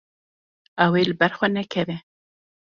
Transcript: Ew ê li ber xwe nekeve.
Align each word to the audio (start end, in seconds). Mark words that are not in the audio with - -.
Ew 0.85 0.91
ê 0.99 1.01
li 1.07 1.13
ber 1.19 1.31
xwe 1.37 1.47
nekeve. 1.49 1.97